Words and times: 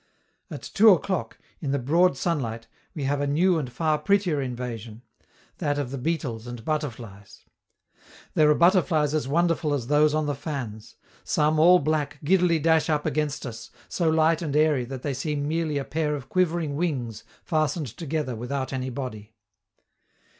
At 0.49 0.63
two 0.63 0.89
o'clock, 0.89 1.37
in 1.59 1.69
the 1.69 1.77
broad 1.77 2.17
sunlight, 2.17 2.65
we 2.95 3.03
have 3.03 3.21
a 3.21 3.27
new 3.27 3.59
and 3.59 3.71
far 3.71 3.99
prettier 3.99 4.41
invasion: 4.41 5.03
that 5.59 5.77
of 5.77 5.91
the 5.91 5.99
beetles 5.99 6.47
and 6.47 6.65
butterflies. 6.65 7.45
There 8.33 8.49
are 8.49 8.55
butterflies 8.55 9.13
as 9.13 9.27
wonderful 9.27 9.75
as 9.75 9.85
those 9.85 10.15
on 10.15 10.25
the 10.25 10.33
fans. 10.33 10.95
Some, 11.23 11.59
all 11.59 11.77
black, 11.77 12.17
giddily 12.23 12.57
dash 12.57 12.89
up 12.89 13.05
against 13.05 13.45
us, 13.45 13.69
so 13.89 14.09
light 14.09 14.41
and 14.41 14.55
airy 14.55 14.85
that 14.85 15.03
they 15.03 15.13
seem 15.13 15.47
merely 15.47 15.77
a 15.77 15.85
pair 15.85 16.15
of 16.15 16.29
quivering 16.29 16.75
wings 16.75 17.23
fastened 17.43 17.95
together 17.95 18.35
without 18.35 18.73
any 18.73 18.89
body. 18.89 19.35